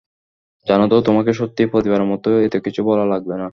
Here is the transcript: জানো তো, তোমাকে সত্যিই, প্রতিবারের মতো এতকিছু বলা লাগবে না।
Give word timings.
জানো 0.67 0.85
তো, 0.87 0.95
তোমাকে 1.01 1.31
সত্যিই, 1.33 1.71
প্রতিবারের 1.73 2.07
মতো 2.13 2.27
এতকিছু 2.47 2.81
বলা 2.83 3.05
লাগবে 3.05 3.35
না। 3.35 3.47